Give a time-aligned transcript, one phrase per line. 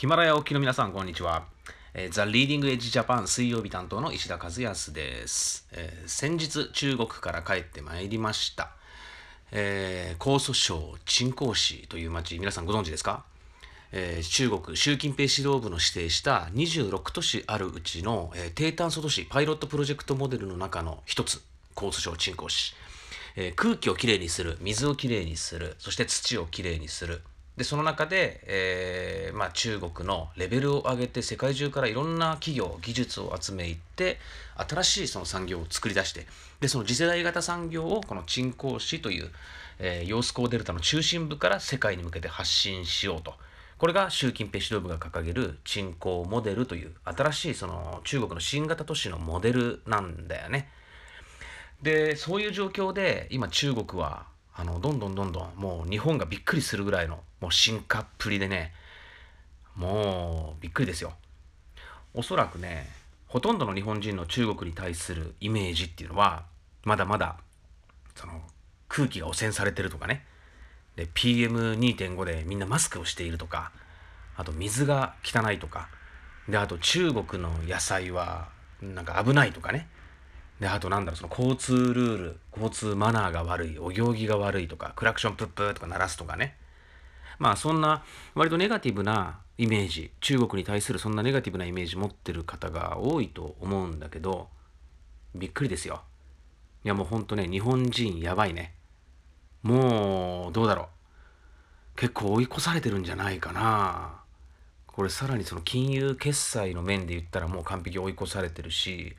[0.00, 1.44] ヒマラヤ沖の皆さん、こんにちは。
[1.92, 8.70] えー、ザ・リーディング・エッジ・ジャパン水曜日担当の石田和康です、えー、先日、中国から帰ってまいりました。
[9.52, 13.24] えー、江蘇省鎮江市という町、皆さんご存知ですか、
[13.92, 21.42] えー、中国習近平指導部の指定した26都市あるうちの、えー、低炭素都市パイロットプロジェクトモデルの中の一つ、
[21.76, 22.74] 江蘇省鎮江市。
[23.36, 27.20] えー、空気をきれいにする、水をきれいにする、そして土をきれいにする。
[27.60, 34.16] で、その中で、えー、まあ、中国のレベルを上げて世界中からいろんな企業、技術を集めいって、
[34.56, 36.26] 新しいその産業を作り出して、
[36.60, 39.30] で、その次世代型産業をこの鎮江市という、
[39.78, 43.34] えー、ヨースコーデルタの中心部から世界に向けて発信しようと。
[43.76, 50.70] これが習近平指導部が掲げる鎮江モデルという新しいその中国の新型都市のモデルなんだよね。
[51.82, 58.72] で、そういう状況で今中国はあのどんどんどんどんもう日本がびっくりするぐらいのもう進化っぷりでね
[59.74, 61.12] もうびっくりですよ。
[62.12, 62.88] おそらくね
[63.28, 66.44] ほとんどの日本人の中国に対するイメージっていうのは
[66.84, 67.36] まだまだ
[68.16, 68.42] その
[68.88, 70.24] 空気が汚染されてるとかね。
[70.96, 73.70] で PM2.5 でみんなマスクをしているとか
[74.36, 75.88] あと水が汚いとか。
[76.48, 78.48] であと中国の野菜は
[78.82, 79.88] なんか危ないとかね。
[80.60, 86.56] で、あとなんだろう、その交通ルール、交通マナーが悪い、お行儀が悪いとか、クラクションプップーとか鳴らすとかね。
[87.38, 94.48] まあそんな割とネガティブなイメージ、中国に対するそんなネガティブなイメージ持ってる方が多いと思うんだけど、
[95.34, 96.02] びっくりですよ。
[96.84, 98.74] いやもうほんとね、日本人やばいね。
[99.62, 100.84] もう、どうだろ
[101.96, 101.98] う。
[101.98, 104.20] 結構追い越されてるんじゃないかな。
[104.86, 109.16] これさらにその金融決済の面で言ったらもう完璧追い越されてるし、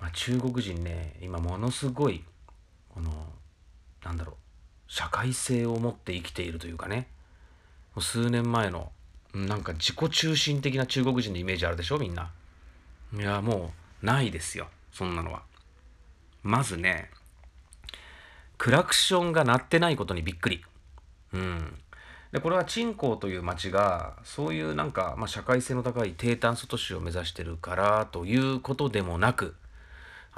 [0.00, 2.24] まあ、中国人ね今ものすごい
[2.88, 3.10] この
[4.04, 4.34] なんだろう
[4.86, 7.08] 社会性を持って生きているというかね。
[7.94, 8.90] もう数年前の
[9.34, 12.30] なんか自己中心的な中国人のイメージあるでしょみんな。
[13.16, 15.42] いやもうないですよそんなのは。
[16.42, 17.10] まずね
[18.58, 20.64] クラクションが鳴ってないことにびっくり。
[21.32, 21.78] うん。
[22.32, 29.56] でこれは鎮江という町がそういうなんか、まあ、社会性の高い低炭素都市を目指してるからということでもなく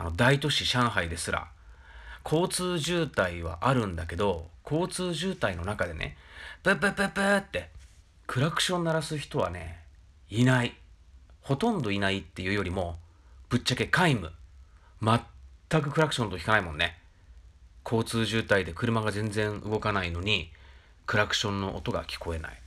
[0.02, 1.46] あの大都市上海ですら
[2.24, 6.16] 交通渋滞はあるんだけど交通渋滞の中でね
[6.64, 7.68] プップップップッって
[8.26, 9.78] クラクション鳴らす人はね
[10.28, 10.74] いない。
[11.42, 12.96] ほとんどいないっていうよりも
[13.48, 14.32] ぶっちゃけ皆無。
[15.00, 16.98] 全くクラクションと聞かないもんね。
[17.84, 20.50] 交通渋滞で車が全然動かないのに
[21.06, 22.58] クラクションの音が聞こえない。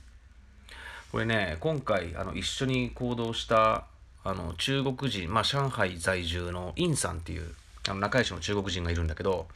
[1.12, 3.86] これね今回あの一緒に行動した
[4.28, 7.54] あの中国人、まあ、上海在住のインさんっていう
[7.88, 9.46] あの仲良しの中国人がいるんだけど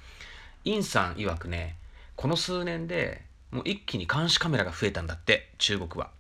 [0.65, 1.75] インさん曰くね
[2.15, 6.11] この数年でもう一気に監視カメラが増えたんだって中国は。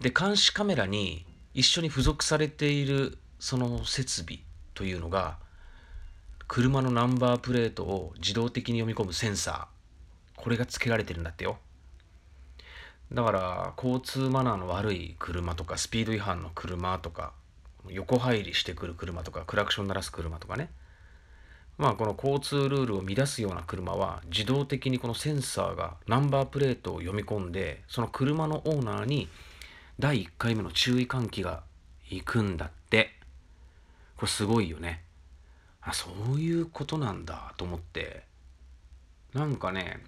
[0.00, 4.40] で監視カメラに一緒に付属されているその設備
[4.74, 5.36] というのが
[6.48, 11.58] 車のナンバープレートを自動的に読み込むセンサーこれが付けられてるんだってよ。
[13.12, 17.32] だから交通マナーの悪い車とかスピード違反の車とか
[17.90, 20.70] 横入りしてくる車とかクラクション鳴らす車とかね。
[21.76, 29.28] まあこの交通ルールを乱すような車は自動的にこのセンサーがナンバープレートを読み込んでその車のオーナーに
[29.98, 31.62] 第1回目の注意喚起が
[32.08, 33.10] 行くんだって。
[34.16, 35.02] これすごいよね。
[35.82, 38.22] あそういうことなんだと思って。
[39.32, 40.00] なんかね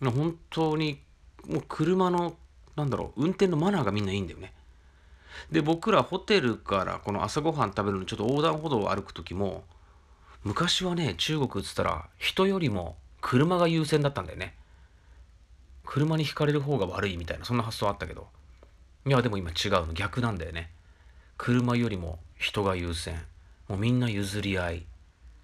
[0.00, 1.00] 本当に
[1.46, 2.36] もう車の
[2.76, 4.54] なんだろう運転のマナーがみんないいんだよね。
[5.50, 9.64] で僕らホテルからこの朝ごはん食べるのにちょっと横断歩道を歩く時も
[10.44, 14.54] 昔はね中国っつったら人よりも車が優先だったんだよね。
[15.84, 18.28] 車にひかれる方が悪いみたいなそんな発想あったけど。
[19.06, 19.92] いやでも今違うの。
[19.92, 20.70] 逆なんだよね。
[21.36, 23.14] 車よりも人が優先。
[23.68, 24.86] もうみんな譲り合い。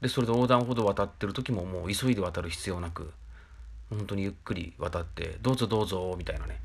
[0.00, 3.12] でそれで横断歩道渡ってる時ももう急いで渡る必要なく
[3.88, 6.60] 本当にゆっくり渡ってどうぞどうぞみたいなね。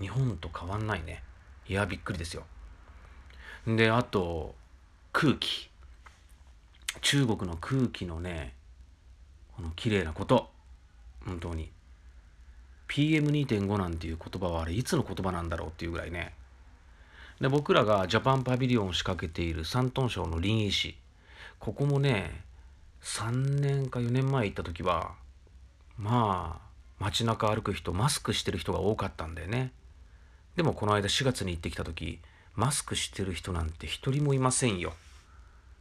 [0.00, 1.22] 日本と変わんないね。
[1.66, 2.44] いやびっくりですよ。
[3.66, 4.54] であと
[5.12, 5.70] 空気。
[7.00, 8.54] 中国の空気のね
[9.56, 10.50] この綺麗なこと。
[11.24, 11.70] 本当に。
[12.88, 16.34] PM2.5 なんていう言葉はあれいつの言葉なんだろうっていうぐらいね。
[17.40, 20.96] で僕らがジャパンパビリオンを仕掛けている山東省の臨沂市。
[21.58, 22.44] ここもね
[23.02, 25.12] 3年か4年前行った時は
[25.96, 26.64] まあ
[26.98, 29.72] 街中歩く人マスクしてる人が多かったんだよね。
[30.56, 32.20] でもこの間4月に行ってきた時
[32.54, 34.92] マスクしてる人なんて一人もいませんよ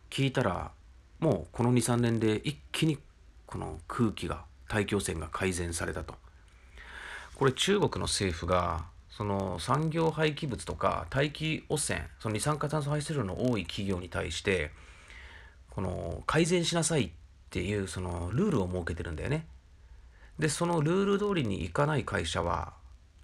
[0.09, 0.71] 聞いたら
[1.19, 2.97] もうこの23年で一気に
[3.45, 6.15] この空気が大気汚染が改善されたと
[7.35, 14.71] これ中国の政府がその産業廃棄物とか大気汚染その二酸化炭素排出量の多い企業に対して
[15.69, 17.09] この改善しなさいっ
[17.49, 19.45] ていうそのルールを設けてるんだよね。
[20.39, 22.73] でそのルール通りにいかない会社は、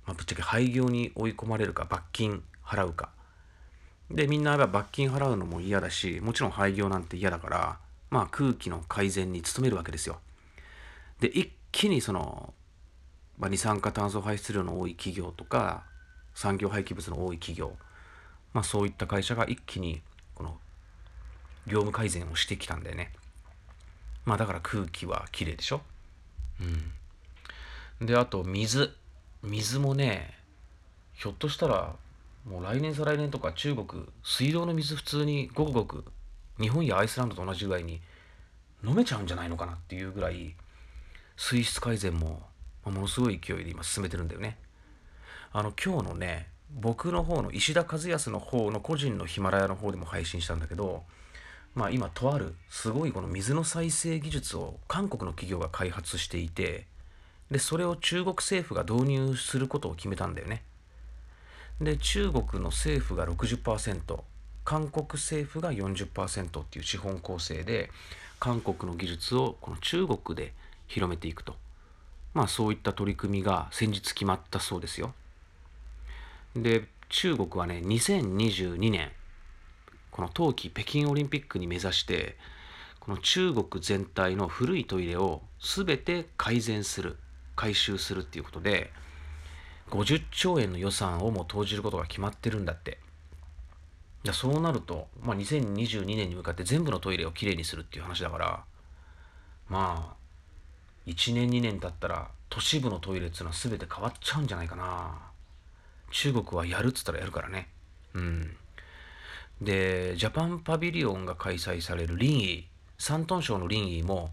[0.10, 3.10] まあ、ぶっちゃけ廃業に追い込まれるか罰金払うか
[4.10, 7.78] でみんな罰金払うのも嫌だしもちろん廃業なんて嫌だから
[8.10, 10.20] まあ空気の改善に努めるわけですよ。
[11.20, 12.56] で一気にその、
[13.38, 15.84] まあ、二酸化炭素排出量の多い企業とか
[16.34, 17.74] 産業廃棄物の多い企業、
[18.54, 20.02] まあ、そういった会社が一気に
[20.34, 20.58] この
[21.68, 23.12] 業務改善をしてきたんだよね。
[24.26, 25.82] まあだから空気はきれいでしょ。
[28.00, 28.08] うん。
[28.08, 28.96] であと水
[29.44, 30.34] 水もね
[31.14, 31.96] ひょっとしたら
[32.46, 33.88] もう来年再来年とか中国
[34.24, 36.06] 水道の水普通にごくごく
[36.60, 38.02] 日本やアイスランドと同じぐらいに
[38.84, 40.56] 飲めちゃうんじゃないのかなっていうぐらい
[41.38, 42.42] 水質改善も
[42.86, 44.58] ものすごい勢いで今進めてるんだよね。
[45.52, 46.48] あの今日のね
[46.80, 51.04] 僕の方の石田和康の方の個人のヒマラヤの方でも配信したんだけど
[51.76, 56.86] まあ今とあるすごいこの水の再生技術を韓国の企業が開発していて
[57.52, 60.64] でそれを中国政府が導入することを決めたんだよね。
[61.82, 64.22] で中国の政府が60%
[64.66, 67.90] 韓国政府が40%っていう資本構成で
[68.40, 70.54] 韓国の技術をこの中国で
[70.88, 71.56] 広めていくと
[72.34, 75.14] まあそういった取り組みが先日決まったそうですよ。
[76.56, 79.12] で中国はね2022年
[80.12, 82.36] この冬季北京オリンピックに目指して
[83.00, 87.18] この中国全体の古いトイレを全て改善する
[87.60, 88.90] 改修するっていうことで
[89.90, 93.00] 50兆円の予算をもう投じることが決まってるんだって。
[94.24, 98.64] じゃそうなると、まあ、2022年に向かって全部のトイレをきれいにするっていう話だから
[99.70, 105.18] まあ1年2年経ったら都市部のトイレっていうのは全て変わっちゃうんじゃないかな。
[106.12, 107.70] 中国はやるっつったらやるからね。
[108.14, 108.58] うん。
[109.62, 112.66] でジャパンパビリオンが開催される林沂
[112.98, 114.32] 山東省の林沂も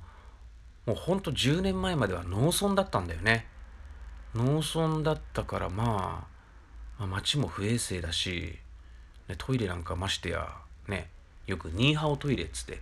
[0.86, 3.46] もうほんと10年前までは農村だったんだよね。
[4.34, 6.26] 農村だったからま
[6.98, 8.58] あ、まあ、街も不衛生だし、
[9.28, 10.48] ね、トイレなんかましてや
[10.88, 11.08] ね
[11.46, 12.80] よくニーハオトイレっつって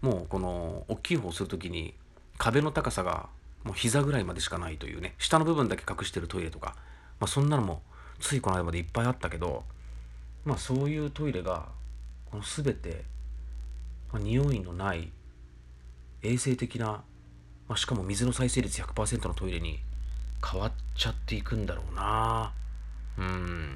[0.00, 1.94] もうこの大きい方をする時に
[2.38, 3.28] 壁の高さが
[3.64, 6.76] もう膝ぐらいまでしかないというね下の部分だけ隠してるトイレとか、
[7.18, 7.82] まあ、そんなのも
[8.20, 9.64] ついこの間までいっぱいあったけど
[10.44, 11.66] まあそういうトイレが
[12.30, 13.02] この全て、
[14.12, 15.10] まあ、匂いのない
[16.22, 17.02] 衛生的な、
[17.68, 19.80] まあ、しかも水の再生率100%のトイレに
[20.44, 22.52] 変わっちゃっていくんだろうな
[23.18, 23.74] うん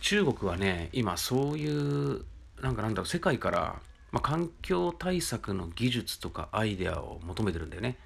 [0.00, 2.24] 中国はね今そういう
[2.60, 3.76] なんかなんだろう世界から
[4.10, 7.96] まあ、環境対策の技術とかアイデアを求めてるんだよね。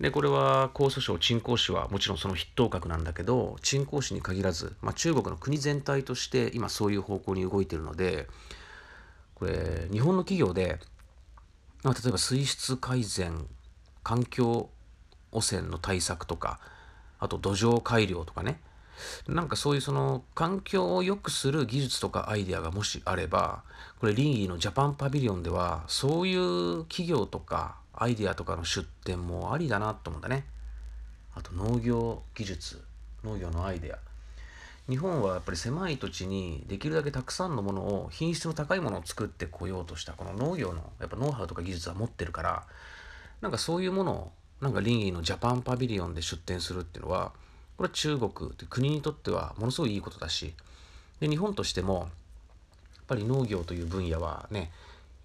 [0.00, 8.26] でこれは江蘇省鎮江市はもちろんその筆頭格なんだけど鎮江市に限らず、まあ、中国の国全体として今そういう方向に動いてるので
[9.34, 10.78] これ日本の企業で、
[11.82, 13.46] まあ、例えば水質改善
[14.02, 14.68] 環境
[15.32, 16.58] 汚染の対策とか
[17.18, 18.60] あと土壌改良とかね。
[19.26, 23.62] なんかそういうその環境を良くする技術とかアイデアがもしあれば
[23.98, 30.44] これリンギーのジャパンパビリオンではそういう企業とかアイデアとかの出展もありだなと思うんだね。
[31.34, 32.82] あと農業技術
[33.24, 33.98] 農業のアイデア。
[34.88, 42.64] 日本はやっぱり狭い土地にできるだけたくさんのものを品質の高いものを作ってこようとしたこの農業のやっぱノウハウとか技術は持ってるから
[43.40, 47.32] なんかそういうものをなんかリンギーのジャパンパビリオンで出展するっていうのは
[47.76, 50.52] これは中国って国にとってはものすごいいいことだし
[51.20, 52.08] で日本としてもやっ
[53.06, 54.70] ぱり農業という分野はね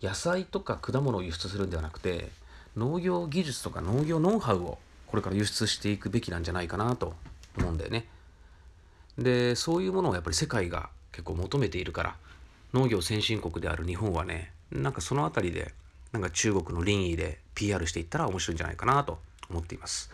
[0.01, 2.29] 野菜とか果物を輸出するんではなくて
[2.77, 7.13] 農業技術とか農業ノウハウをこれから輸出していくべきなんじゃないかなと
[7.57, 8.05] 思うんだよね。
[9.17, 12.15] でそういうものをやっぱり世界が結構求めているから
[12.73, 15.73] 農業先進国である日本はねなんかその辺りで
[16.15, 19.19] なんか中国の林沂で PR していったら面白いんじゃないかなと
[19.49, 20.09] 思っています。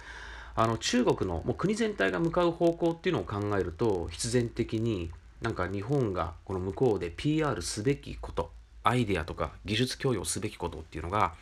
[0.56, 8.52] あの中国のもう国全体が向かう方向っていうのを考えると必然的になんか日本がこの向こうで PR すべきこと
[8.84, 11.36] アイデアとか技術供与すべきことっていうのが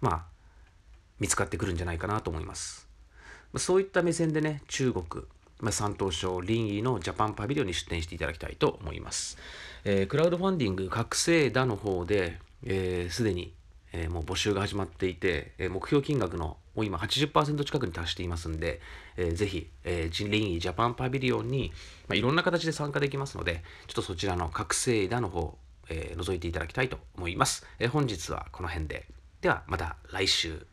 [0.00, 0.22] まあ
[1.18, 2.88] 見つかってくるんじゃないかなと思います
[3.52, 5.24] まあそういった目線でね中国、
[5.60, 9.36] まあ、山東省臨沂のジャパンパビリオンに出展していただきたいと思います、
[9.84, 13.52] えー、クラウドファンディング覚醒だの方で、えー、すでに、
[13.92, 18.80] えー、もう募集が始まっていて、え目標金額のもう今80%近くに達していますんで、
[19.16, 21.72] えー、ぜひ、えー、ジンリンギジャパンパビリオンに、
[22.06, 25.56] まあ、いろんな形で参加できますので、ちょっとそちらの覚醒だの方、
[25.88, 27.66] えー、覗いていただきたいと思います。
[27.78, 29.06] えー、本日はこの辺で。
[29.40, 30.66] ではまた来週。